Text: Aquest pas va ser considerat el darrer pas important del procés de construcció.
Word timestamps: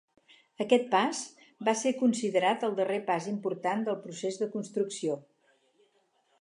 Aquest 0.63 0.87
pas 0.95 1.19
va 1.67 1.75
ser 1.81 1.91
considerat 1.99 2.65
el 2.69 2.75
darrer 2.81 2.97
pas 3.11 3.29
important 3.35 3.87
del 3.91 4.03
procés 4.07 4.43
de 4.43 4.51
construcció. 4.59 5.23